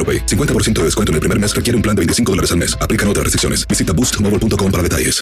[0.00, 0.24] AroPay.
[0.26, 2.76] 50% de descuento en el primer mes requiere un plan de 25 dólares al mes.
[2.80, 3.66] Aplican otras restricciones.
[3.68, 5.20] Visita boostmobile.com para detalles.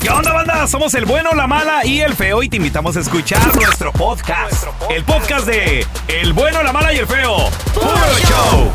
[0.00, 0.66] ¿Qué onda, banda?
[0.66, 4.64] Somos el bueno, la mala y el feo y te invitamos a escuchar nuestro podcast.
[4.90, 7.36] El podcast de El bueno, la mala y el feo.
[7.74, 7.86] ¡Puro
[8.26, 8.72] show!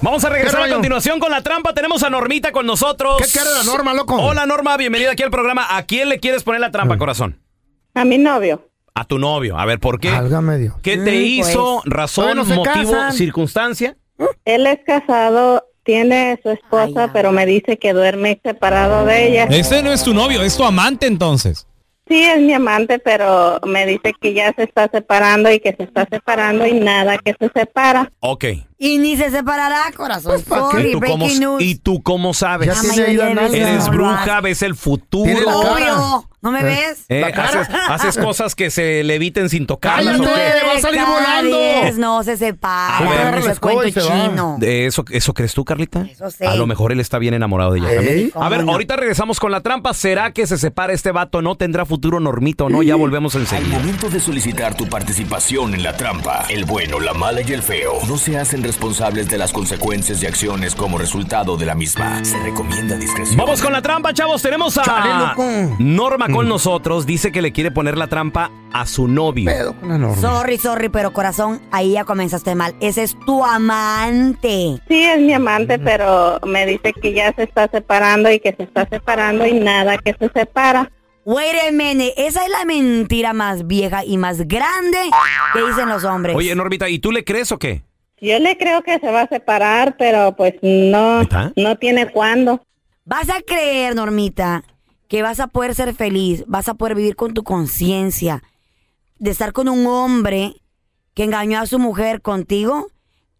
[0.00, 1.72] Vamos a regresar a continuación con la trampa.
[1.74, 3.18] Tenemos a Normita con nosotros.
[3.18, 4.16] ¿Qué quiere la Norma, loco?
[4.16, 4.76] Hola, Norma.
[4.76, 5.76] Bienvenida aquí al programa.
[5.76, 7.40] ¿A quién le quieres poner la trampa, corazón?
[7.94, 8.68] A mi novio.
[8.94, 9.56] A tu novio.
[9.58, 10.10] A ver, ¿por qué?
[10.10, 10.74] Válgame Dios.
[10.82, 11.80] ¿Qué te Mm, hizo?
[11.84, 11.92] pues.
[11.94, 13.12] ¿Razón, no motivo, casan.
[13.12, 13.96] circunstancia?
[14.44, 19.44] Él es casado, tiene su esposa, pero me dice que duerme separado de ella.
[19.44, 21.66] Ese no es tu novio, es tu amante entonces.
[22.08, 25.82] Sí, es mi amante, pero me dice que ya se está separando y que se
[25.82, 28.10] está separando y nada que se separa.
[28.20, 28.44] Ok.
[28.78, 30.42] Y ni se separará, corazón.
[30.48, 30.76] ¿pa' qué?
[30.76, 31.62] Sorry, ¿Y tú, cómo, news.
[31.62, 32.70] ¿Y tú cómo sabes?
[32.96, 33.46] Ya.
[33.52, 35.24] Eres bruja, ves el futuro.
[35.24, 35.70] Tiene la cara.
[35.70, 36.28] Obvio.
[36.40, 37.04] ¿No me ves?
[37.08, 37.62] Eh, La cara.
[37.62, 40.20] haces, haces cosas que se le eviten sin tocarlas.
[40.20, 40.66] ¿o Cállate.
[40.66, 41.58] va a salir volando.
[41.98, 42.98] No se separa.
[42.98, 44.56] A ver, no agarra la se cuento chino.
[44.58, 46.02] ¿De eso, ¿Eso crees tú, Carlita?
[46.02, 46.46] Eso sé.
[46.46, 47.92] A lo mejor él está bien enamorado de ella.
[47.92, 47.96] ¿Eh?
[47.96, 48.30] también.
[48.30, 48.72] ¿Cómo A ver, no?
[48.72, 49.94] ahorita regresamos con la trampa.
[49.94, 51.42] ¿Será que se separa este vato?
[51.42, 52.82] ¿No tendrá futuro normito o no?
[52.84, 53.78] Ya volvemos Al enseguida.
[53.78, 57.94] momento de solicitar tu participación en la trampa, el bueno, la mala y el feo
[58.06, 62.24] no se hacen responsables de las consecuencias y acciones como resultado de la misma.
[62.24, 63.36] Se recomienda discreción.
[63.36, 64.40] Vamos con la trampa, chavos.
[64.40, 65.34] Tenemos a.
[65.78, 67.06] Norma con nosotros.
[67.06, 69.50] Dice que le quiere poner la trampa a su novio.
[69.50, 70.16] Pedo con la Norma.
[70.16, 72.74] Sorry, sorry, pero corazón, ahí ya comenzaste mal.
[72.80, 74.80] Ese es tu amante.
[74.88, 78.64] Sí, es mi amante, pero me dice que ya se está separando y que se
[78.64, 80.90] está separando y nada que se separa.
[81.24, 84.98] Wait a minute, esa es la mentira más vieja y más grande
[85.52, 86.34] que dicen los hombres.
[86.34, 87.82] Oye, Normita, ¿y tú le crees o qué?
[88.20, 91.52] Yo le creo que se va a separar, pero pues no, está.
[91.54, 92.62] no tiene cuándo.
[93.04, 94.64] Vas a creer, Normita,
[95.08, 98.42] que vas a poder ser feliz, vas a poder vivir con tu conciencia
[99.18, 100.54] de estar con un hombre
[101.14, 102.88] que engañó a su mujer contigo.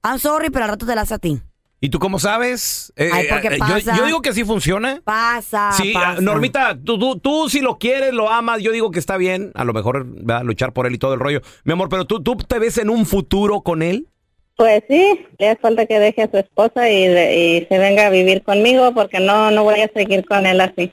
[0.02, 1.40] I'm sorry, pero al rato te la hace a ti.
[1.80, 2.92] ¿Y tú cómo sabes?
[2.96, 3.56] Eh, Ay, eh, porque
[3.96, 5.00] yo- digo que sí funciona.
[5.04, 6.16] Pasa, Sí, pasa.
[6.18, 9.52] ah, Normita, tú, tú, tú si lo quieres, lo amas, yo digo que está bien,
[9.54, 11.40] a lo mejor va a luchar por él y todo el rollo.
[11.62, 14.08] Mi amor, pero tú, tú te ves en un futuro con él.
[14.56, 18.06] Pues sí, le hace falta que deje a su esposa y, de- y se venga
[18.06, 20.90] a vivir conmigo porque no, no voy a seguir con él así.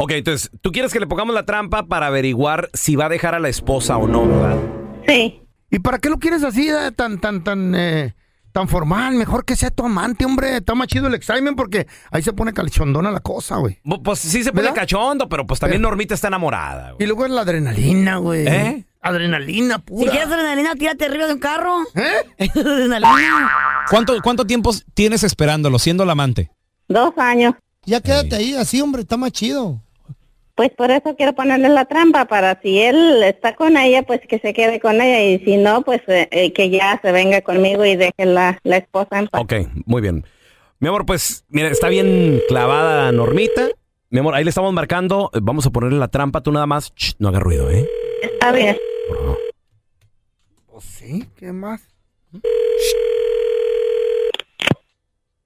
[0.00, 3.34] Ok, entonces, tú quieres que le pongamos la trampa para averiguar si va a dejar
[3.34, 4.56] a la esposa o no, ¿verdad?
[5.08, 5.42] Sí.
[5.72, 8.14] ¿Y para qué lo quieres así, eh, tan, tan, tan, eh,
[8.52, 9.16] tan formal?
[9.16, 10.58] Mejor que sea tu amante, hombre.
[10.58, 13.80] Está más chido el excitement porque ahí se pone calchondona la cosa, güey.
[13.84, 14.76] Bu- Pues sí se pone ¿Verdad?
[14.76, 16.92] cachondo, pero pues también Pero- Normita está enamorada.
[16.92, 17.02] güey.
[17.02, 18.46] Y luego es la adrenalina, güey.
[18.46, 18.84] ¿Eh?
[19.00, 20.12] Adrenalina Si pura.
[20.12, 21.76] quieres adrenalina, tírate arriba de un carro.
[21.96, 22.48] ¿Eh?
[22.54, 23.50] adrenalina.
[23.90, 26.52] ¿Cuánto, ¿Cuánto tiempo tienes esperándolo, siendo el amante?
[26.86, 27.54] Dos años.
[27.84, 29.82] Ya quédate ahí, así, hombre, está más chido.
[30.58, 34.40] Pues por eso quiero ponerle la trampa, para si él está con ella, pues que
[34.40, 37.84] se quede con ella y si no, pues eh, eh, que ya se venga conmigo
[37.84, 39.40] y deje la, la esposa en paz.
[39.40, 39.52] Ok,
[39.86, 40.24] muy bien.
[40.80, 43.68] Mi amor, pues, mira, está bien clavada Normita.
[44.10, 45.30] Mi amor, ahí le estamos marcando.
[45.40, 46.92] Vamos a ponerle la trampa, tú nada más.
[46.92, 47.88] Ch, no haga ruido, ¿eh?
[48.20, 48.76] Está bien.
[50.66, 51.82] Pues sí, ¿qué más?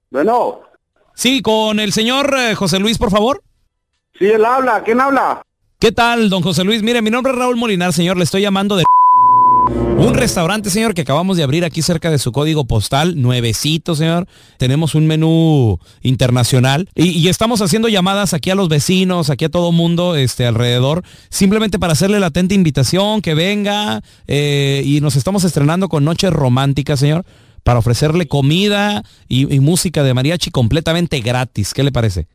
[0.08, 0.62] Bueno,
[1.14, 3.42] Sí, con el señor eh, José Luis, por favor.
[4.18, 4.82] Sí, él habla.
[4.84, 5.42] ¿Quién habla?
[5.78, 6.82] ¿Qué tal, don José Luis?
[6.82, 8.16] Mire, mi nombre es Raúl Molinar, señor.
[8.16, 8.84] Le estoy llamando de
[10.02, 14.26] Un restaurante, señor, que acabamos de abrir aquí cerca de su código postal, nuevecito, señor.
[14.58, 19.70] Tenemos un menú internacional y, estamos haciendo llamadas aquí a los vecinos, aquí a todo
[19.70, 25.44] mundo este, alrededor, simplemente para hacerle la atenta invitación, que venga eh, y nos estamos
[25.44, 27.24] estrenando con Noches Románticas, señor,
[27.62, 31.74] para ofrecerle comida y, y música de mariachi completamente gratis.
[31.74, 32.26] ¿Qué le parece?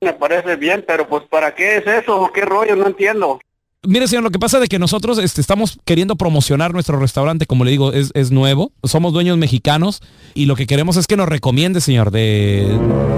[0.00, 2.30] Me parece bien, pero pues ¿para qué es eso?
[2.32, 2.76] ¿Qué rollo?
[2.76, 3.40] No entiendo.
[3.86, 7.64] Mire, señor, lo que pasa es que nosotros este, estamos queriendo promocionar nuestro restaurante, como
[7.64, 8.72] le digo, es, es nuevo.
[8.82, 10.00] Somos dueños mexicanos
[10.34, 12.66] y lo que queremos es que nos recomiende, señor, de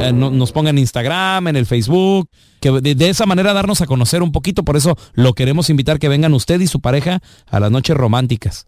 [0.01, 2.29] eh, no- nos ponga en Instagram, en el Facebook,
[2.61, 4.63] que de, de esa manera darnos a conocer un poquito.
[4.63, 8.67] Por eso lo queremos invitar que vengan usted y su pareja a las noches románticas.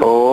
[0.00, 0.25] Oh,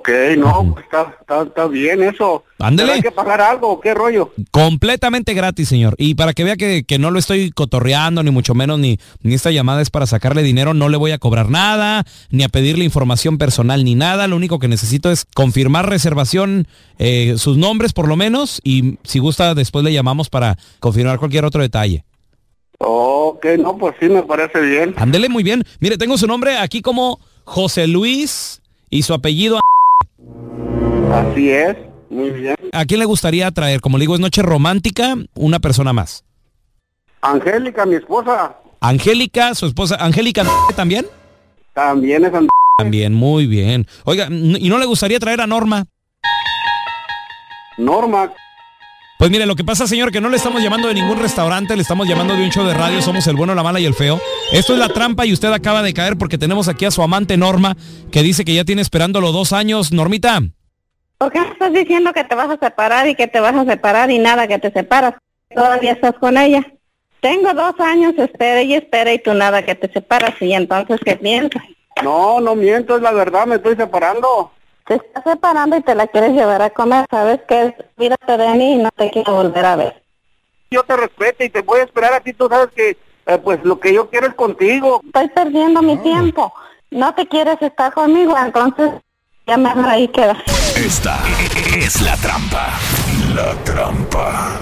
[0.00, 0.08] ok,
[0.38, 2.44] no, pues, está, está, está bien eso.
[2.58, 2.88] Ándele.
[2.88, 4.32] ¿Pero ¿Hay que pagar algo qué rollo?
[4.50, 5.94] Completamente gratis, señor.
[5.98, 9.34] Y para que vea que, que no lo estoy cotorreando, ni mucho menos, ni, ni
[9.34, 12.84] esta llamada es para sacarle dinero, no le voy a cobrar nada, ni a pedirle
[12.84, 14.26] información personal, ni nada.
[14.26, 16.66] Lo único que necesito es confirmar reservación,
[16.98, 21.44] eh, sus nombres por lo menos, y si gusta después le llamamos para confirmar cualquier
[21.44, 22.04] otro detalle.
[22.82, 24.94] Ok, no, pues sí, me parece bien.
[24.96, 25.62] Ándele muy bien.
[25.80, 29.60] Mire, tengo su nombre aquí como José Luis y su apellido.
[31.12, 31.76] Así es,
[32.08, 32.56] muy bien.
[32.72, 33.80] ¿A quién le gustaría traer?
[33.80, 36.24] Como le digo, es noche romántica, una persona más.
[37.22, 40.42] Angélica, mi esposa, Angélica, su esposa, Angélica
[40.74, 41.06] también.
[41.74, 42.48] también es and-
[42.78, 43.86] También, muy bien.
[44.04, 45.84] Oiga, ¿y no le gustaría traer a Norma?
[47.76, 48.32] Norma.
[49.18, 51.82] Pues mire, lo que pasa, señor, que no le estamos llamando de ningún restaurante, le
[51.82, 54.18] estamos llamando de un show de radio, somos el bueno, la mala y el feo.
[54.52, 57.36] Esto es la trampa y usted acaba de caer porque tenemos aquí a su amante
[57.36, 57.76] Norma,
[58.10, 59.92] que dice que ya tiene esperándolo dos años.
[59.92, 60.40] Normita,
[61.20, 63.66] ¿Por qué me estás diciendo que te vas a separar y que te vas a
[63.66, 65.16] separar y nada, que te separas?
[65.54, 66.64] Todavía estás con ella.
[67.20, 70.40] Tengo dos años, espera y espera y tú nada, que te separas.
[70.40, 71.62] Y entonces, ¿qué piensas?
[72.02, 74.50] No, no miento, es la verdad, me estoy separando.
[74.86, 77.04] Te estás separando y te la quieres llevar a comer.
[77.10, 77.74] ¿Sabes qué?
[77.98, 80.02] Mírate de mí y no te quiero volver a ver.
[80.70, 82.96] Yo te respeto y te voy a esperar a ti, tú sabes que
[83.26, 85.02] eh, pues lo que yo quiero es contigo.
[85.04, 86.50] Estoy perdiendo mi tiempo.
[86.90, 88.92] No te quieres estar conmigo, entonces
[89.46, 90.42] ya mejor ahí queda.
[90.84, 91.20] Esta
[91.76, 92.70] es la trampa.
[93.34, 94.60] La trampa.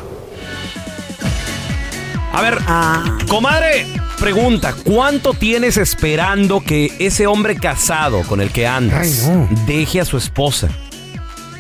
[2.32, 3.87] A ver, Ah, comadre,
[4.19, 9.49] pregunta, ¿cuánto tienes esperando que ese hombre casado con el que andas Ay, no.
[9.67, 10.69] deje a su esposa?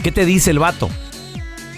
[0.02, 0.90] ¿Qué te dice el vato?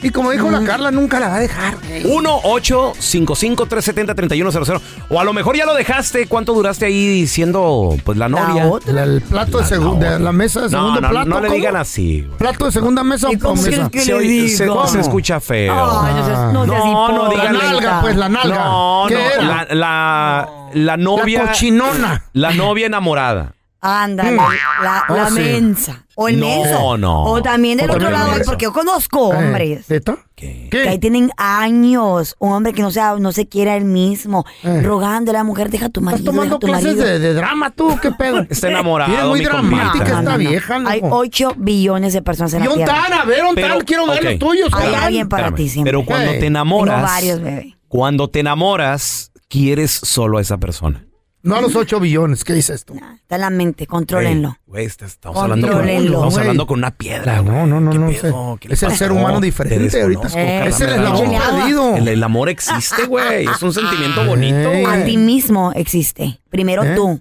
[0.02, 1.76] Y como dijo la Carla, nunca la va a dejar.
[2.04, 4.80] 1-855-370-3100.
[5.08, 6.26] O a lo mejor ya lo dejaste.
[6.26, 8.66] ¿Cuánto duraste ahí siendo pues la novia?
[8.66, 8.92] otra.
[8.92, 11.28] La- el plato de, La- segu- la mesa de No, segundo no, plato.
[11.28, 11.54] no le ¿cómo?
[11.56, 12.22] digan así.
[12.22, 12.38] güey.
[12.38, 13.68] ¿Plato de segunda mesa ¿Y o cómo mesa?
[13.70, 14.86] quieres que Se, le oye- se- digo?
[14.86, 15.72] se escucha feo.
[16.02, 17.42] Ay, no seas, no seas No, no, hipócrita.
[17.42, 17.58] dígale.
[17.58, 18.64] La nalga, pues, la nalga.
[18.64, 19.42] No, ¿Qué no, era?
[19.42, 21.42] la, la, la novia.
[21.42, 22.24] La cochinona.
[22.32, 23.54] La novia enamorada.
[23.82, 24.36] Ándale, Mm.
[24.82, 25.34] la, Oh, la sí.
[25.40, 26.04] mensa.
[26.14, 26.98] O el No, menso.
[26.98, 27.24] no.
[27.24, 28.50] O también del O otro también el lado, menso.
[28.50, 29.90] porque yo conozco hombres.
[29.90, 30.18] Eh, ¿Esto?
[30.34, 30.68] ¿Qué?
[30.70, 34.82] Que ahí tienen años, un hombre que no se, no se quiera él mismo, Eh.
[34.82, 37.04] rogándole a la mujer, deja a tu ¿Estás marido, deja tomando a tu clases marido.
[37.06, 37.98] de, de drama tú?
[38.02, 38.44] ¿Qué pedo?
[38.50, 39.10] Está enamorado.
[39.10, 40.18] Mira, muy mi dramática compita.
[40.20, 40.90] esta vieja, loco.
[40.90, 42.94] Hay 8 billones de personas en ¿Y la un tierra.
[43.08, 43.12] tan?
[43.14, 44.24] A ver, un Pero, quiero ver ok.
[44.24, 44.68] los tuyos.
[44.74, 45.90] Hay alguien para ti siempre.
[45.92, 46.96] Pero cuando te enamoras.
[46.96, 47.76] Tengo varios, bebé.
[47.88, 51.06] Cuando te enamoras, quieres solo a esa persona.
[51.42, 52.94] No a los 8 billones, ¿qué dices tú?
[52.94, 54.58] Está en la mente, contrólenlo.
[54.66, 57.40] Güey, estamos, hablando con, Contrólenlo, estamos hablando con una piedra.
[57.42, 58.10] No, no, no, ¿Qué no.
[58.12, 58.32] sé.
[58.60, 60.28] ¿Qué le Es el ser humano Te diferente ahorita.
[60.36, 61.96] Eh, Es el eslabón mucho- perdido.
[61.96, 63.46] El, el amor existe, güey.
[63.46, 64.70] Es un sentimiento bonito.
[64.70, 64.84] Ey.
[64.84, 66.40] A ti mismo existe.
[66.50, 66.94] Primero ¿Eh?
[66.94, 67.20] tú,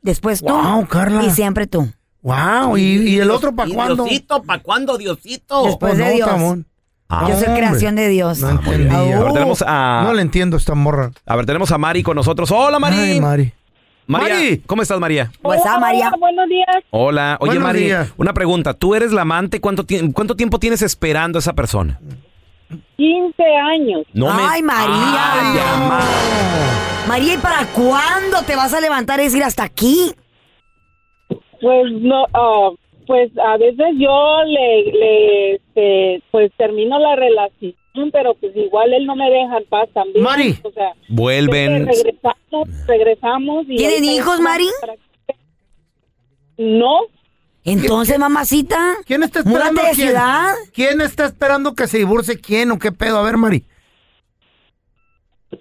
[0.00, 1.24] después tú Wow, Carla.
[1.24, 1.90] y siempre tú.
[2.22, 4.06] Wow, ¿y, y el otro para cuándo?
[4.46, 5.64] ¿para cuándo, Diosito?
[5.64, 6.28] Después Oh, de no, Dios.
[6.28, 6.66] Tamón.
[7.12, 7.62] Ah, Yo soy hombre.
[7.62, 8.38] creación de Dios.
[8.40, 8.96] No entendía.
[8.98, 9.12] Au.
[9.14, 11.10] Ahora tenemos a, No le entiendo esta morra.
[11.26, 12.50] a ver, tenemos a Mari con nosotros.
[12.52, 12.96] Hola, Mari.
[12.96, 13.52] Ay, Mari.
[14.06, 14.62] María, Mari.
[14.66, 15.30] ¿cómo estás, María?
[15.42, 16.10] Pues ah, María.
[16.18, 16.66] buenos días.
[16.90, 17.36] Hola.
[17.40, 18.12] Oye, Buenos Mari, días.
[18.16, 18.74] una pregunta.
[18.74, 19.60] ¿Tú eres la amante?
[19.60, 22.00] ¿Cuánto, tie- ¿Cuánto tiempo tienes esperando a esa persona?
[22.96, 24.02] 15 años.
[24.12, 25.32] No me- Ay, María.
[25.32, 27.08] Ay.
[27.08, 30.12] María, ¿y para cuándo te vas a levantar y decir hasta aquí?
[31.28, 32.70] Pues no, ah,
[33.10, 37.74] pues a veces yo le, le, este, pues termino la relación,
[38.12, 40.22] pero pues igual él no me deja en paz también.
[40.22, 40.54] Mari.
[40.62, 41.88] O sea, Vuelven.
[41.88, 43.78] regresamos, regresamos y...
[43.78, 44.68] ¿Tienen hijos, Mari?
[46.56, 46.98] No,
[47.64, 50.08] Entonces, mamacita, ¿Quién está esperando de quién?
[50.10, 50.54] ciudad.
[50.72, 53.18] ¿Quién está esperando que se divorcie quién o qué pedo?
[53.18, 53.64] A ver, Mari.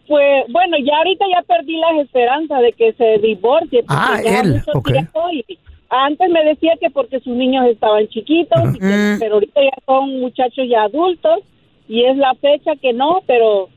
[0.07, 3.81] pues bueno, ya ahorita ya perdí las esperanzas de que se divorcie.
[3.81, 4.91] porque Ah, ya él, mucho ok.
[4.91, 5.57] tiempo y
[5.89, 10.19] antes me decía que porque sus niños estaban chiquitos, y que- pero ahorita ya son
[10.19, 11.39] muchachos ya adultos
[11.87, 13.69] y es la fecha que no, pero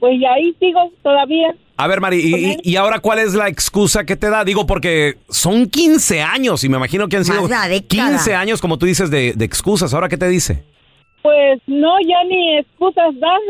[0.00, 1.54] pues y ahí sigo todavía.
[1.76, 4.44] A ver, Mari, y, y- y ahora cuál es la excusa que te da?
[4.44, 8.08] Digo, porque son 15 años y me imagino que han sido Más de una década.
[8.10, 9.94] 15 años, como tú dices, de, de excusas.
[9.94, 10.64] ¿Ahora qué te dice?
[11.22, 13.40] Pues no, ya ni excusas dan.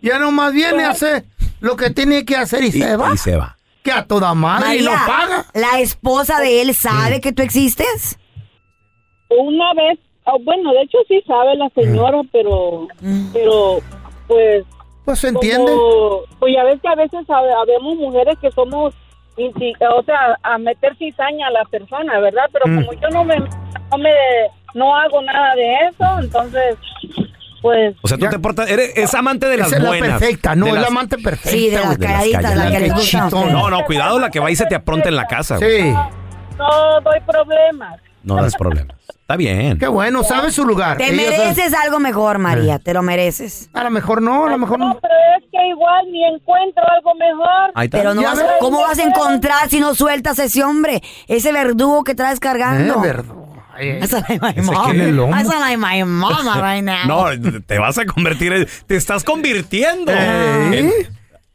[0.00, 1.24] Ya nomás viene a hacer
[1.60, 3.14] lo que tiene que hacer y, se va.
[3.14, 3.56] Y se va.
[3.82, 5.46] Que a toda madre y lo paga.
[5.54, 8.18] ¿la esposa de él sabe que tú existes?
[9.28, 12.86] Una vez, ah, bueno, de hecho sí sabe la señora, pero,
[13.32, 13.78] pero,
[14.28, 14.64] pues...
[15.04, 15.72] Pues se como- entiende.
[16.38, 18.94] pues ya ves que a veces hab- habemos mujeres que somos,
[19.36, 22.44] o sea, a meter cizaña a la persona, ¿verdad?
[22.52, 22.84] Pero Mm.
[22.84, 24.10] como yo no me, no me,
[24.74, 26.76] no hago nada de eso, entonces,
[27.62, 27.96] pues...
[28.02, 30.18] O sea, tú te portas, eres es amante de las Esa es la buenas.
[30.20, 31.50] perfecta, no, de es la amante perfecta.
[31.50, 33.30] Sí, de las calladitas, la que les gusta.
[33.30, 35.56] No, no, cuidado la que va y se te apronta en la casa.
[35.58, 35.94] Sí.
[36.58, 38.00] No doy problemas.
[38.22, 38.96] No das problemas.
[39.08, 39.78] Está bien.
[39.78, 40.96] Qué bueno, sabe su lugar.
[40.98, 43.70] Te Ella sabe- mereces algo mejor, María, te lo mereces.
[43.72, 44.98] A lo mejor no, a lo mejor No, no.
[45.00, 47.72] pero es que igual ni encuentro algo mejor.
[47.74, 47.98] Ahí está.
[47.98, 48.46] Pero no vas- ves.
[48.60, 51.02] ¿cómo vas a encontrar si no sueltas a ese hombre?
[51.26, 53.00] Ese verdugo que traes Eh, cargando.
[53.00, 53.51] verdugo.
[53.78, 55.30] That's like my mom.
[55.32, 57.06] That's like my mama right now.
[57.06, 60.12] No, te vas a convertir, en- te estás convirtiendo.
[60.12, 60.78] ¿Eh?
[60.78, 60.92] En-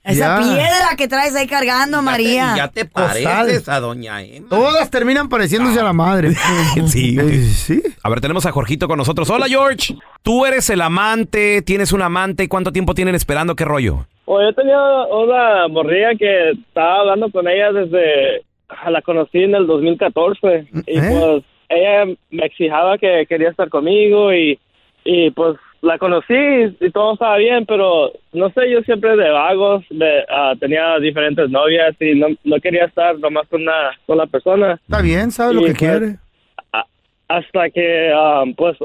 [0.04, 0.42] Esa Ya.
[0.42, 2.54] piedra que traes ahí cargando, María.
[2.56, 4.48] Ya te pareces a doña Emma.
[4.50, 6.32] Todas terminan pareciéndose a la madre.
[6.88, 7.18] Sí,
[7.54, 7.84] sí.
[8.04, 9.30] A ver, tenemos a Jorgito con nosotros.
[9.30, 9.96] Hola, George.
[10.24, 12.48] Tú eres el amante, tienes un amante.
[12.48, 13.56] ¿Cuánto tiempo tienen esperando?
[13.58, 14.06] ¿Qué rollo?
[14.24, 19.56] O yo tenía una morrilla que estaba hablando con ella desde, ah, la conocí en
[19.56, 21.02] el 2014 y ¿Eh?
[21.20, 24.60] pues ella me exijaba que quería estar conmigo y,
[25.04, 29.84] y pues la conocí y todo estaba bien, pero no sé, yo siempre de vagos,
[29.90, 34.74] de, ah, tenía diferentes novias y no, no quería estar nomás con una sola persona
[34.74, 36.16] Está bien, sabe lo que pues, quiere.
[37.28, 38.78] hasta que ah, pues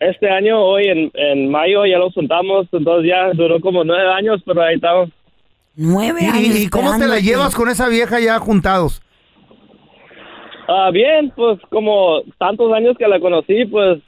[0.00, 4.42] este año, hoy en, en mayo ya los juntamos, entonces ya duró como nueve años,
[4.44, 5.10] pero ahí estamos.
[5.76, 6.60] Nueve ¿Y- años.
[6.60, 9.02] ¿Y, cómo te la llevas con esa vieja ya juntados?
[10.68, 13.98] Ah, bien, pues como tantos años que la conocí, pues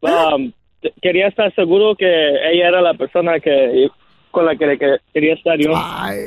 [0.00, 3.88] um, te- quería estar seguro que ella era la persona que
[4.30, 5.72] con la que, le que- quería estar yo.
[5.74, 6.18] Ay,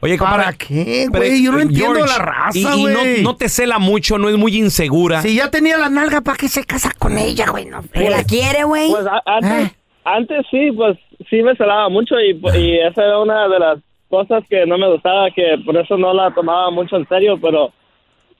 [0.00, 1.42] Oye, ¿Para qué, güey?
[1.42, 3.22] Yo no entiendo George, la raza, y- y no- güey.
[3.22, 5.22] no, te cela mucho, no es muy insegura.
[5.22, 7.64] Si ya tenía la nalga, ¿para qué se casa con ella, güey?
[7.64, 8.90] No, ¿Que la quiere, güey?
[8.90, 9.72] Pues a- antes,
[10.04, 10.16] Ah.
[10.16, 10.98] antes sí, pues
[11.30, 13.78] sí me celaba mucho y, y esa era una de las
[14.10, 17.72] cosas que no me gustaba, que por eso no la tomaba mucho en serio, pero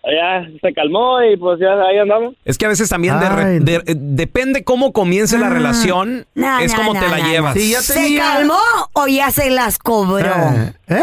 [0.07, 2.35] ya se calmó y pues ya ahí andamos.
[2.45, 3.59] Es que a veces también de re- Ay.
[3.61, 7.29] de- eh, depende cómo comience la relación, No, es no, como no, te la no,
[7.29, 7.57] llevas.
[7.57, 7.63] no.
[7.63, 8.59] Ya ¿Se calmó
[8.93, 10.27] o ya se las cobró?
[10.29, 11.03] Eh, ¿Eh?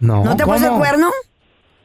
[0.00, 0.78] No, ¿No te puso el ¿cómo?
[0.78, 1.10] cuerno?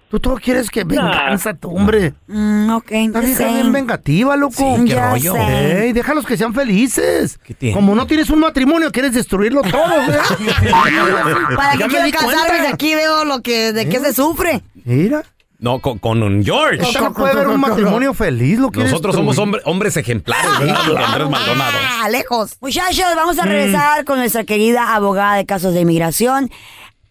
[0.10, 2.14] Tú todo quieres que venganza, tú, hombre.
[2.28, 3.56] Mm, ok, Esta just vieja es saying.
[3.56, 4.54] bien vengativa, loco.
[4.56, 5.34] Sí, qué Ya rollo.
[5.34, 5.84] sé.
[5.88, 7.38] Ey, déjalos que sean felices.
[7.44, 7.76] ¿Qué tiene?
[7.76, 10.18] Como no tienes un matrimonio, quieres destruirlo todo, güey.
[11.58, 12.66] ¿Para Ya qué me quiero di casarme cuenta.
[12.68, 14.62] si aquí veo lo que, de qué se sufre?
[14.86, 15.24] Mira,
[15.60, 16.78] No, con, con un George.
[17.00, 20.80] no puede ver un matrimonio feliz, lo Nosotros somos hombre- hombres ejemplares, ¿verdad?
[20.88, 21.78] Don Andrés Maldonado.
[22.04, 22.58] Ah, lejos.
[22.62, 23.48] Muchachos, vamos a Mm.
[23.48, 26.52] regresar con nuestra querida abogada de casos de inmigración,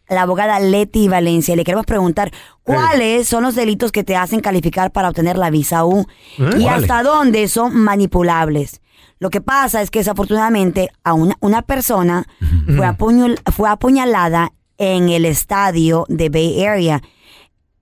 [0.09, 1.57] la abogada Leti Valencia.
[1.57, 2.31] Le queremos preguntar
[2.63, 6.07] cuáles son los delitos que te hacen calificar para obtener la visa U
[6.39, 6.69] y Órale.
[6.69, 8.81] hasta dónde son manipulables.
[9.19, 12.27] Lo que pasa es que desafortunadamente a una, una persona
[12.67, 17.01] fue, apuñal- fue apuñalada en el estadio de Bay Area.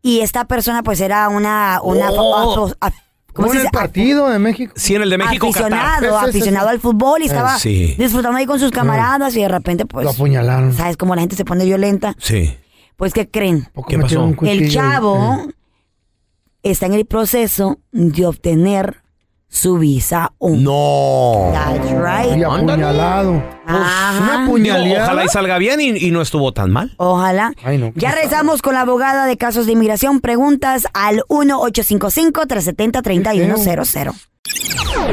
[0.06, 1.80] Y esta persona pues era una...
[1.82, 2.70] una Oh.
[2.80, 2.90] a- a-
[3.32, 4.72] ¿Cómo Como se en el partido de México.
[4.76, 7.96] Sí, en el de México, aficionado, aficionado al fútbol y estaba sí.
[7.98, 10.72] disfrutando ahí con sus camaradas y de repente pues Lo apuñalaron.
[10.72, 12.54] sabes cómo la gente se pone violenta Sí.
[12.96, 14.22] pues qué creen ¿Qué pasó?
[14.22, 15.52] un el chavo Eh.
[16.62, 19.02] está en el proceso de obtener
[19.48, 20.54] su visa U.
[20.56, 21.50] No.
[21.52, 23.42] That's Y right apuñalado.
[23.66, 24.22] Ajá.
[24.22, 25.04] Una puñaleada.
[25.04, 26.92] ojalá y salga bien y, y no estuvo tan mal.
[26.96, 27.52] Ojalá.
[27.64, 30.20] Ay, no, ya rezamos con la abogada de casos de inmigración.
[30.20, 34.14] Preguntas al 1-855-370-3100.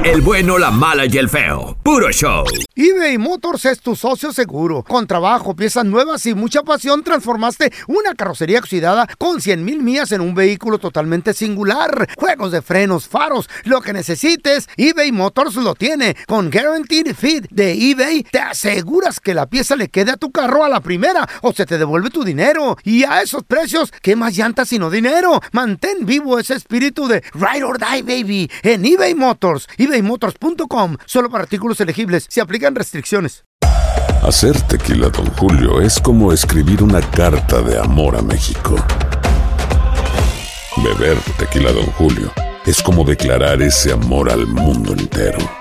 [0.03, 1.77] El bueno, la mala y el feo.
[1.83, 2.43] Puro show.
[2.75, 4.83] eBay Motors es tu socio seguro.
[4.83, 10.11] Con trabajo, piezas nuevas y mucha pasión, transformaste una carrocería oxidada con 100 mil millas
[10.11, 12.09] en un vehículo totalmente singular.
[12.17, 16.15] Juegos de frenos, faros, lo que necesites, eBay Motors lo tiene.
[16.27, 20.65] Con Guaranteed Fit de eBay, te aseguras que la pieza le quede a tu carro
[20.65, 22.77] a la primera o se te devuelve tu dinero.
[22.83, 25.41] Y a esos precios, ¿qué más llantas sino dinero?
[25.51, 29.67] Mantén vivo ese espíritu de Ride or Die, baby, en eBay Motors.
[29.77, 30.97] ebaymotors.com.
[31.05, 32.25] Solo para artículos elegibles.
[32.29, 33.43] Se aplican restricciones.
[34.23, 38.75] Hacer tequila, Don Julio, es como escribir una carta de amor a México.
[40.77, 42.31] Beber tequila, Don Julio,
[42.65, 45.60] es como declarar ese amor al mundo entero.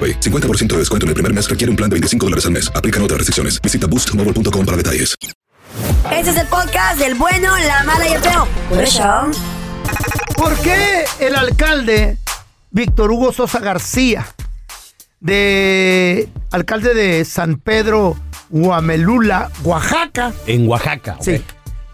[0.00, 0.20] AroPay.
[0.20, 2.72] 50% de descuento en el primer mes requiere un plan de 25 dólares al mes.
[2.74, 3.60] Aplican otras restricciones.
[3.60, 5.14] Visita boostmobile.com para detalles.
[6.10, 8.48] Este es el podcast del bueno, la mala y el feo.
[8.68, 9.30] Por eso.
[10.36, 12.18] ¿Por qué el alcalde
[12.70, 14.26] Víctor Hugo Sosa García,
[15.20, 18.16] de alcalde de San Pedro
[18.48, 21.16] Guamelula, Oaxaca, En Oaxaca.
[21.18, 21.24] ok.
[21.24, 21.42] sí,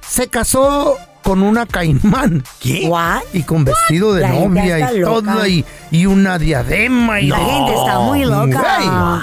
[0.07, 2.45] se casó con una caimán?
[2.61, 2.87] ¿Qué?
[2.88, 3.23] What?
[3.33, 5.33] Y con vestido de La novia y loca.
[5.33, 8.78] todo, y, y una diadema y La gente está muy loca.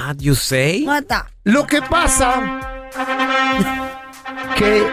[0.10, 0.84] What you say?
[0.86, 1.28] Nota.
[1.46, 2.60] Lo que pasa
[4.58, 4.86] que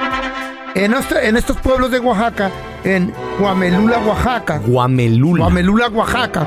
[0.77, 2.51] en, este- en estos pueblos de Oaxaca,
[2.85, 5.45] en Guamelula, Oaxaca, Guamelula.
[5.45, 6.47] Guamelula, Oaxaca,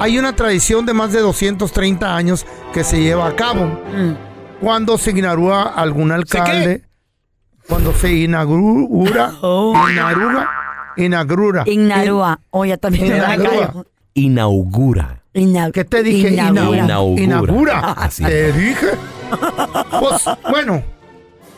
[0.00, 2.44] hay una tradición de más de 230 años
[2.74, 3.64] que se lleva a cabo.
[3.94, 4.14] Mm.
[4.60, 6.82] Cuando se inaugura algún alcalde,
[7.68, 9.74] cuando se inaugura, Oh.
[9.90, 10.48] inaugura,
[10.96, 11.62] inaugura.
[11.66, 12.40] Ignarúa.
[12.50, 13.66] Oye, también me la Inaugura.
[13.68, 13.86] callo.
[14.14, 15.22] Inaugura.
[15.34, 16.30] Ina- ¿Qué te dije?
[16.30, 16.78] Inaugura.
[16.84, 17.22] Inaugura.
[17.22, 17.78] Inaugura.
[17.92, 18.24] Así.
[18.24, 18.86] Te dije.
[20.00, 20.82] Pues, bueno.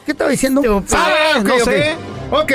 [0.04, 0.62] ¿Qué estaba diciendo?
[0.92, 1.60] Ah, ok, No ok.
[1.62, 1.96] sé.
[2.30, 2.52] Ok.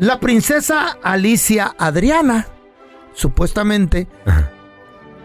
[0.00, 2.46] La princesa Alicia Adriana,
[3.14, 4.08] supuestamente,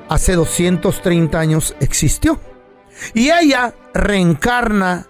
[0.08, 2.40] hace 230 años existió.
[3.14, 5.08] Y ella reencarna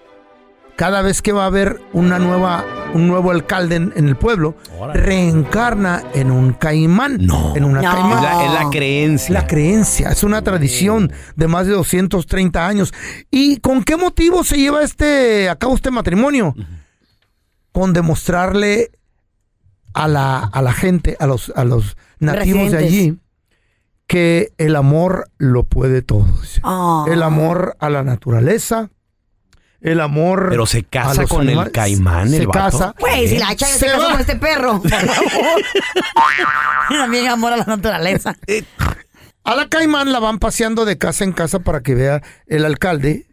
[0.82, 4.56] cada vez que va a haber una nueva, un nuevo alcalde en, en el pueblo,
[4.96, 7.24] reencarna en un caimán.
[7.24, 7.56] No.
[7.56, 7.92] En una No.
[7.92, 8.18] caimán.
[8.18, 9.32] Es la, es la creencia.
[9.32, 12.96] La creencia, es una tradición de más de 230 años.
[13.30, 16.56] ¿Y con qué motivo se lleva este a cabo este matrimonio?
[17.72, 18.90] Con demostrarle
[19.94, 23.20] a la, a la gente, a los, a los nativos de allí,
[24.08, 26.26] que el amor lo puede todo.
[26.64, 27.06] Ah.
[27.08, 28.90] El amor a la naturaleza,
[29.82, 30.48] el amor.
[30.50, 32.60] Pero se a casa los con el caimán, Se el vato.
[32.78, 32.96] casa.
[33.00, 34.12] Güey, si la chaya se Se casó va.
[34.12, 34.82] con este perro.
[36.90, 38.36] También amor a la naturaleza.
[39.44, 43.26] A la caimán la van paseando de casa en casa para que vea el alcalde.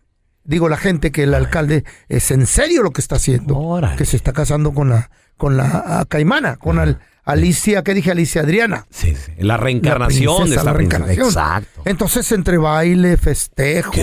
[0.43, 3.59] Digo, la gente que el alcalde es en serio lo que está haciendo.
[3.59, 3.97] Órale.
[3.97, 8.11] Que se está casando con la, con la caimana, con al- Alicia, ¿qué dije?
[8.11, 8.87] Alicia Adriana.
[8.89, 9.33] Sí, sí.
[9.37, 11.27] La La reencarnación princesa, de la reencarnación.
[11.27, 11.83] Exacto.
[11.85, 13.97] Entonces, entre baile, festejos,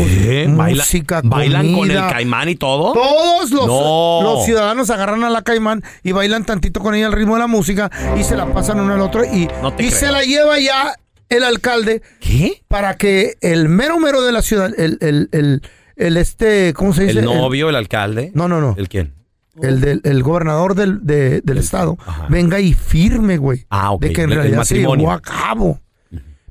[0.47, 2.93] música, ¿Bailan con el caimán y todo?
[2.93, 4.19] Todos los, No.
[4.21, 7.47] los ciudadanos agarran a la caimán y bailan tantito con ella al ritmo de la
[7.47, 10.93] música y se la pasan uno al otro y, No y se la lleva ya
[11.29, 12.61] el alcalde ¿Qué?
[12.67, 15.63] para que el mero mero de la ciudad, el, el, el,
[15.95, 17.17] el este, ¿cómo se dice?
[17.19, 18.29] ¿El novio, el alcalde?
[18.35, 18.75] no, no, no.
[18.77, 19.15] ¿El quién?
[19.61, 22.27] El, del, el gobernador del, de- del estado Ajá.
[22.29, 23.65] venga y firme, güey.
[23.69, 24.01] Ah, ok.
[24.01, 24.99] De que en El- el realidad se matrimonio.
[25.05, 25.79] llevó a cabo.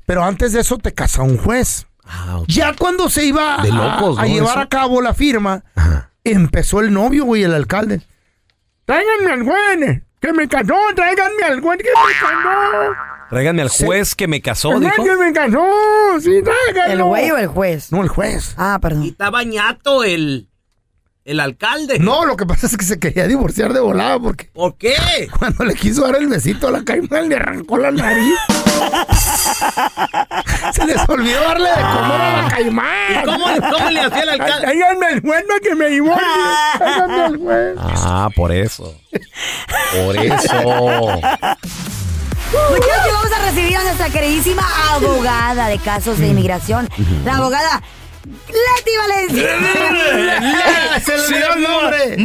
[0.05, 1.87] Pero antes de eso te casa un juez.
[2.03, 2.47] Ah, ok.
[2.47, 4.27] Ya cuando se iba De a- locos, a, ¿no?
[4.27, 4.59] llevar Eso.
[4.59, 6.11] a cabo la firma, Ajá.
[6.23, 8.01] empezó el novio, güey, el alcalde.
[8.85, 12.93] Tráiganme al juez, que me casó, tráiganme al juez que me casó.
[13.29, 15.03] Tráiganme al juez que me casó, El dijo.
[15.03, 15.65] que me casó,
[16.21, 16.93] sí, tráiganlo.
[16.93, 17.91] ¿El güey o el juez?
[17.91, 18.53] No, el juez.
[18.57, 19.03] Ah, perdón.
[19.03, 20.47] está bañato el,
[21.25, 21.97] el alcalde.
[21.99, 24.95] No, lo que pasa es que se quería divorciar de volada porque ¿Por qué?
[25.37, 28.35] cuando le quiso dar el besito a la caimán le arrancó la nariz.
[30.73, 33.25] se les olvidó darle de comer a la caimán.
[33.25, 34.67] ¿Cómo, cómo le hacía el alcalde?
[34.67, 36.25] Al juez para que me divorcie.
[36.77, 37.75] Tráiganme al juez.
[37.79, 38.95] Ah, por eso.
[40.05, 40.61] Por eso.
[42.69, 46.87] Muchachos, vamos a recibir a nuestra queridísima abogada de casos de inmigración,
[47.25, 47.81] la abogada
[48.25, 49.49] Leti Valencia.
[51.05, 52.17] Se le olvidó el nombre.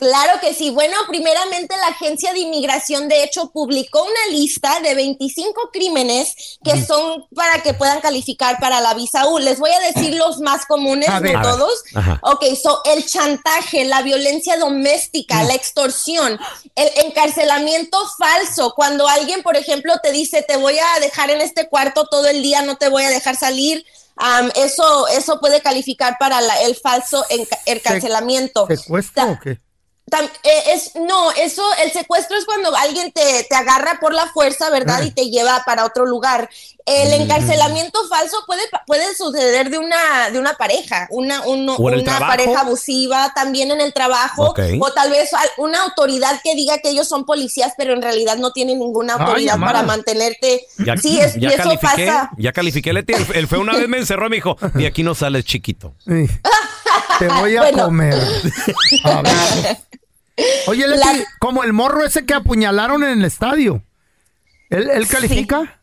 [0.01, 0.71] Claro que sí.
[0.71, 6.83] Bueno, primeramente la Agencia de Inmigración de hecho publicó una lista de 25 crímenes que
[6.87, 9.39] son para que puedan calificar para la visa U.
[9.39, 11.43] Les voy a decir los más comunes, no ver.
[11.43, 11.83] todos.
[12.23, 16.41] Ok, so el chantaje, la violencia doméstica, la extorsión,
[16.75, 21.69] el encarcelamiento falso, cuando alguien, por ejemplo, te dice, te voy a dejar en este
[21.69, 23.85] cuarto todo el día, no te voy a dejar salir,
[24.17, 28.67] am, eso, eso puede calificar para la- el falso enca- encarcelamiento.
[28.67, 29.61] ¿Secuestro o qué?
[30.11, 34.27] Tam- eh, es, no, eso, el secuestro es cuando alguien te, te agarra por la
[34.27, 34.99] fuerza, ¿verdad?
[35.01, 35.05] Ah.
[35.05, 36.51] Y te lleva para otro lugar.
[36.87, 37.23] El Mm.
[37.23, 42.01] encarcelamiento falso puede, puede suceder de una, de una pareja, una, uno- ¿O en el
[42.01, 46.89] una pareja abusiva, también en el trabajo, o tal vez una autoridad que diga que
[46.91, 50.67] ellos son policías, pero en realidad no tienen ninguna autoridad para mantenerte.
[50.79, 52.31] Ya, sí, es, y ya eso califiqué, pasa.
[52.39, 53.13] ya califiqué, Leti.
[53.13, 55.95] El, el feo una vez me encerró y me dijo, de aquí no sales chiquito.
[56.05, 56.27] Sí.
[57.21, 57.85] Te voy a Bueno.
[57.85, 58.15] comer.
[59.05, 59.79] A ver.
[60.67, 63.83] Oye, Leti, como el morro ese que apuñalaron en el estadio.
[64.69, 65.80] ¿Él, él califica?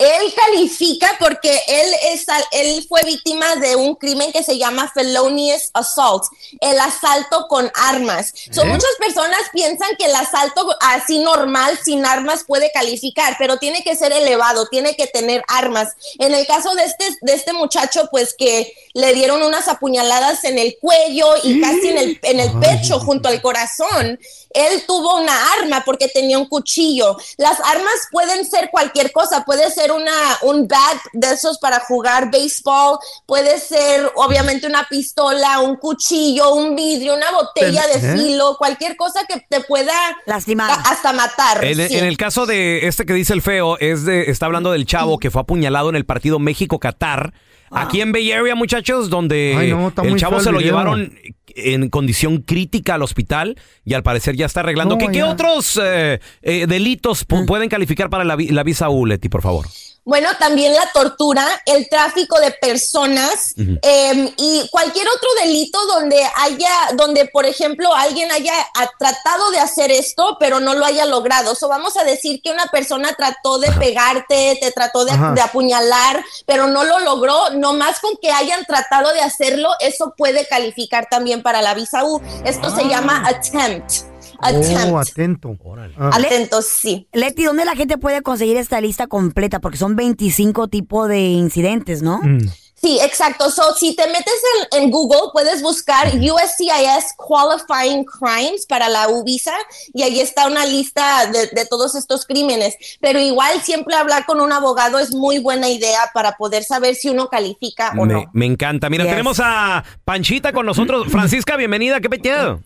[0.00, 5.70] Él califica porque él, es, él fue víctima de un crimen que se llama felonious
[5.74, 6.24] assault,
[6.58, 8.32] el asalto con armas.
[8.50, 8.64] So.
[8.64, 13.94] Muchas personas piensan que el asalto así normal, sin armas, puede calificar, pero tiene que
[13.94, 15.88] ser elevado, tiene que tener armas.
[16.18, 20.58] En el caso de este, de este muchacho, pues que le dieron unas apuñaladas en
[20.58, 24.18] el cuello y casi en el, en el pecho, junto al corazón.
[24.52, 27.16] Él tuvo una arma porque tenía un cuchillo.
[27.36, 32.30] Las armas pueden ser cualquier cosa, puede ser una, un bat de esos para jugar
[32.30, 38.16] béisbol, puede ser obviamente una pistola, un cuchillo, un vidrio, una botella de ¿Eh?
[38.16, 39.94] filo, cualquier cosa que te pueda
[40.26, 41.64] lastimar, hasta matar.
[41.64, 41.96] En, sí.
[41.96, 45.18] en el caso de este que dice el feo, es de, está hablando del chavo
[45.18, 47.32] que fue apuñalado en el partido México-Qatar.
[47.70, 50.72] Aquí en Bay Area, muchachos, donde Ay, no, está el chavo se lo video.
[50.72, 51.12] llevaron
[51.54, 54.96] en condición crítica al hospital y al parecer ya está arreglando.
[54.96, 59.42] No, ¿Qué, otros eh, eh, delitos pu- pueden calificar para la visa U, Leti, por
[59.42, 59.66] favor?
[60.10, 66.68] Bueno, también la tortura, el tráfico de personas eh, y cualquier otro delito donde haya,
[66.94, 71.52] donde por ejemplo alguien haya ah, tratado de hacer esto, pero no lo haya logrado.
[71.52, 76.66] O vamos a decir que una persona trató de pegarte, te trató de, apuñalar, pero
[76.66, 77.50] no lo logró.
[77.50, 82.02] No más con que hayan tratado de hacerlo, eso puede calificar también para la visa
[82.02, 82.20] U.
[82.44, 84.09] Esto se llama attempt.
[84.42, 84.90] Attempt.
[84.92, 85.56] Oh, atento.
[85.98, 86.10] Ah.
[86.14, 87.06] Atentos, sí.
[87.12, 89.60] Leti, ¿dónde la gente puede conseguir esta lista completa?
[89.60, 92.20] Porque son 25 tipos de incidentes, ¿no?
[92.22, 92.48] Mm.
[92.82, 93.50] Sí, exacto.
[93.50, 94.32] So, si te metes
[94.72, 99.52] en, en Google, puedes buscar USCIS Qualifying Crimes para la U-Visa
[99.92, 102.74] y ahí está una lista de, de todos estos crímenes.
[102.98, 107.10] Pero igual siempre hablar con un abogado es muy buena idea para poder saber si
[107.10, 108.24] uno califica o Me, no.
[108.32, 108.88] me encanta.
[108.88, 109.10] Mira, Yes.
[109.12, 111.06] tenemos a Panchita con nosotros.
[111.10, 112.00] Francisca, bienvenida.
[112.00, 112.60] ¿Qué peteado?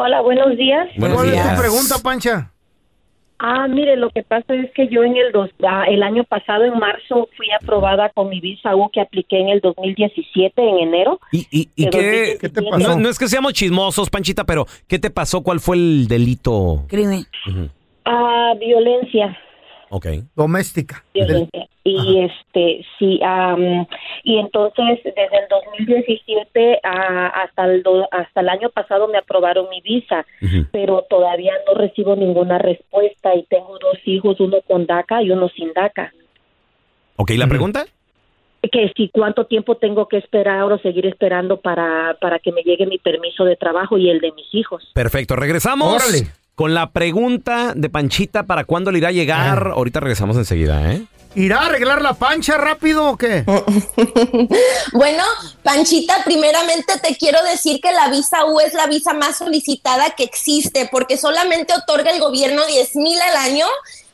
[0.00, 0.88] Hola, buenos días.
[0.96, 2.52] Buenos ¿Cuál es tu pregunta, Pancha?
[3.40, 6.64] Ah, mire, lo que pasa es que yo en el dos, ah, el año pasado,
[6.64, 11.20] en marzo, fui aprobada con mi visa U que apliqué en el 2017, en enero.
[11.32, 12.60] ¿Y, y, y de qué, 2017.
[12.78, 15.42] No, no es que seamos chismosos, Panchita, pero ¿qué te pasó?
[15.42, 16.84] ¿Cuál fue el delito?
[16.88, 17.26] Crimen.
[18.04, 19.36] Ah, violencia.
[19.90, 20.06] Ok.
[20.36, 21.04] Doméstica.
[21.14, 21.66] violencia.
[21.84, 23.86] Y este, sí, am,
[24.22, 29.68] y entonces desde el 2017 a- hasta, el do- hasta el año pasado me aprobaron
[29.70, 30.26] mi visa,
[30.70, 35.48] pero todavía no recibo ninguna respuesta y tengo dos hijos, uno con DACA y uno
[35.48, 36.12] sin DACA.
[37.16, 37.86] Ok, ¿la pregunta?
[38.70, 42.86] Que si cuánto tiempo tengo que esperar o seguir esperando para, para que me llegue
[42.86, 44.90] mi permiso de trabajo y el de mis hijos.
[44.92, 46.26] Perfecto, regresamos Órale.
[46.58, 49.68] Con la pregunta de Panchita para cuándo le irá a llegar.
[49.76, 51.06] Ahorita regresamos enseguida, ¿eh?
[51.36, 53.44] ¿Irá a arreglar la pancha rápido o qué?
[54.92, 55.22] Bueno,
[55.62, 60.24] Panchita, primeramente te quiero decir que la visa U es la visa más solicitada que
[60.24, 63.66] existe porque solamente otorga el gobierno 10 mil al año,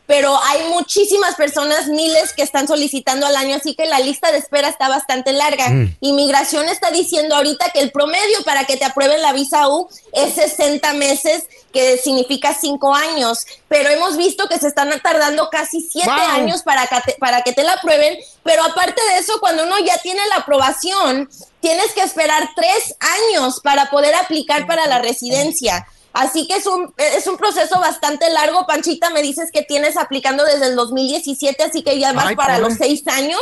[0.07, 4.39] pero hay muchísimas personas, miles que están solicitando al año, así que la lista de
[4.39, 5.69] espera está bastante larga.
[5.71, 5.97] Mm.
[6.01, 10.35] Inmigración está diciendo ahorita que el promedio para que te aprueben la visa U es
[10.35, 16.07] 60 meses, que significa 5 años, pero hemos visto que se están tardando casi 7
[16.07, 16.43] Wow.
[16.43, 19.79] años para que, te, para que te la aprueben, pero aparte de eso, cuando uno
[19.79, 21.29] ya tiene la aprobación,
[21.61, 25.87] tienes que esperar tres años para poder aplicar para la residencia.
[26.15, 28.67] Así que es un, es un proceso bastante largo.
[28.67, 32.55] Panchita, me dices que tienes aplicando desde el 2017, así que ya vas Ay, para
[32.55, 32.69] pobre.
[32.69, 33.41] los seis años.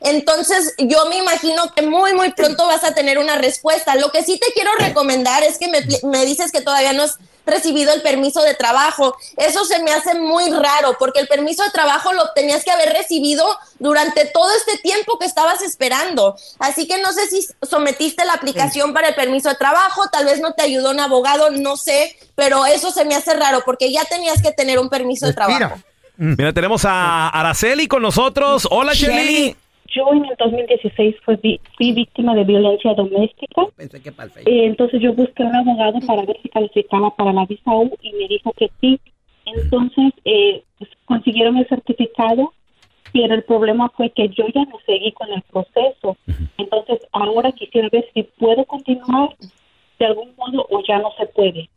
[0.00, 3.94] Entonces, yo me imagino que muy, muy pronto vas a tener una respuesta.
[3.94, 7.18] Lo que sí te quiero recomendar es que me, me dices que todavía no has
[7.48, 9.16] recibido el permiso de trabajo.
[9.36, 12.92] Eso se me hace muy raro porque el permiso de trabajo lo tenías que haber
[12.92, 13.44] recibido
[13.78, 16.36] durante todo este tiempo que estabas esperando.
[16.58, 20.40] Así que no sé si sometiste la aplicación para el permiso de trabajo, tal vez
[20.40, 24.04] no te ayudó un abogado, no sé, pero eso se me hace raro porque ya
[24.04, 25.80] tenías que tener un permiso de trabajo.
[26.16, 28.66] Mira, tenemos a Araceli con nosotros.
[28.70, 29.56] Hola, Shelly.
[29.94, 33.66] Yo en el 2016 fui, vi- fui víctima de violencia doméstica.
[33.76, 37.46] Pensé que para Eh, entonces yo busqué un abogado para ver si calificaba para la
[37.46, 39.00] visa U y me dijo que sí.
[39.46, 42.52] Entonces eh, pues, consiguieron el certificado,
[43.12, 46.16] pero el problema fue que yo ya no seguí con el proceso.
[46.58, 49.34] Entonces ahora quisiera ver si puedo continuar
[49.98, 51.68] de algún modo o ya no se puede.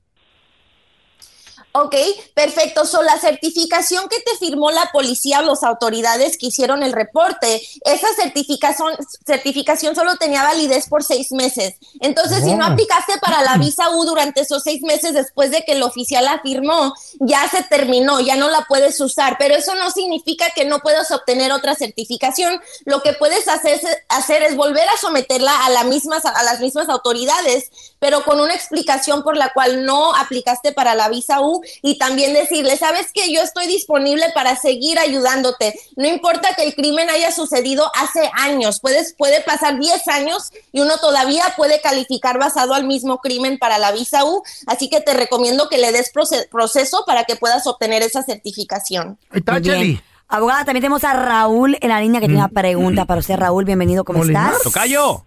[1.74, 1.96] Ok,
[2.34, 2.86] perfecto.
[2.86, 7.62] So, la certificación que te firmó la policía o las autoridades que hicieron el reporte,
[7.86, 8.94] esa certificación,
[9.26, 11.76] certificación solo tenía validez por seis meses.
[12.02, 12.72] Entonces, si no Oh.
[12.72, 16.42] aplicaste para la visa U durante esos seis meses después de que el oficial la
[16.42, 19.38] firmó, ya se terminó, ya no la puedes usar.
[19.40, 22.60] Pero eso no significa que no puedas obtener otra certificación.
[22.84, 23.80] Lo que puedes hacer,
[24.10, 28.54] hacer es volver a someterla a, la mismas, a las mismas autoridades, pero con una
[28.54, 33.32] explicación por la cual no aplicaste para la visa U y también decirle, sabes que
[33.34, 35.74] yo estoy disponible para seguir ayudándote.
[35.96, 40.82] No importa que el crimen haya sucedido hace años, puedes, puede pasar 10 años y
[40.82, 45.14] uno todavía puede calificar basado al mismo crimen para la visa U, así que te
[45.14, 49.18] recomiendo que le des proce- proceso para que puedas obtener esa certificación.
[49.62, 50.02] Bien.
[50.28, 53.36] Abogada, también tenemos a Raúl en la línea que tiene una pregunta para usted.
[53.36, 54.62] Raúl, bienvenido, ¿cómo estás?
[54.64, 55.26] Tocayo.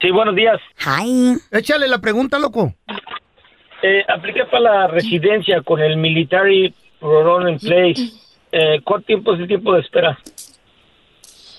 [0.00, 0.58] Sí, buenos días.
[0.84, 1.36] Hi.
[1.52, 2.74] Échale la pregunta, loco.
[3.88, 8.10] Eh, apliqué para la residencia con el Military Parole in Place.
[8.50, 10.18] Eh, ¿Cuánto tiempo es el tiempo de espera?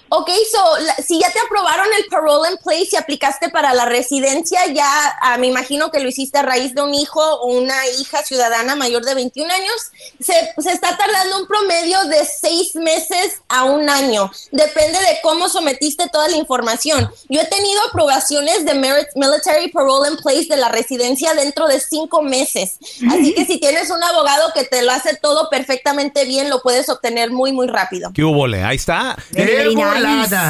[0.09, 3.85] Ok, so, la- si ya te aprobaron el parole in place y aplicaste para la
[3.85, 4.87] residencia, ya
[5.21, 8.75] ah, me imagino que lo hiciste a raíz de un hijo o una hija ciudadana
[8.75, 9.75] mayor de 21 años,
[10.19, 14.31] se, se está tardando un promedio de seis meses a un año.
[14.51, 17.11] Depende de cómo sometiste toda la información.
[17.29, 21.79] Yo he tenido aprobaciones de merit- military parole in place de la residencia dentro de
[21.79, 22.77] cinco meses.
[23.11, 26.87] Así que si tienes un abogado que te lo hace todo perfectamente bien, lo puedes
[26.89, 28.11] obtener muy, muy rápido.
[28.13, 28.63] ¿Qué hubo, le?
[28.63, 29.17] Ahí está.
[29.31, 29.75] Very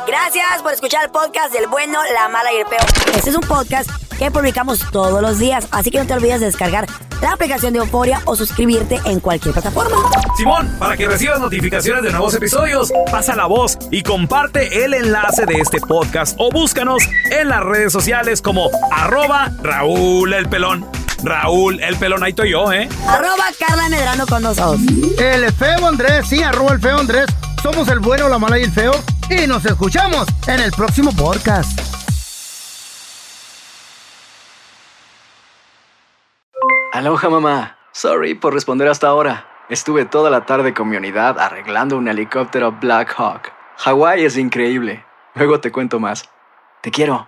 [0.05, 2.85] Gracias por escuchar el podcast del bueno, la mala y el peor.
[3.15, 6.45] Este es un podcast que publicamos todos los días, así que no te olvides de
[6.45, 6.85] descargar
[7.19, 9.95] la aplicación de Euforia o suscribirte en cualquier plataforma.
[10.37, 15.47] Simón, para que recibas notificaciones de nuevos episodios, pasa la voz y comparte el enlace
[15.47, 20.85] de este podcast o búscanos en las redes sociales como arroba Raúl el Pelón.
[21.23, 22.87] Raúl el Pelón, ahí estoy yo, ¿eh?
[23.07, 24.81] Arroba Carla Medrano con nosotros.
[25.17, 27.25] El feo Andrés, sí, arroba el feo Andrés.
[27.63, 28.93] Somos el bueno, la mala y el feo.
[29.29, 31.79] Y nos escuchamos en el próximo podcast.
[36.93, 37.77] Aloha mamá.
[37.91, 39.47] Sorry por responder hasta ahora.
[39.69, 43.51] Estuve toda la tarde con mi unidad arreglando un helicóptero Black Hawk.
[43.77, 45.03] Hawái es increíble.
[45.33, 46.29] Luego te cuento más.
[46.81, 47.27] Te quiero.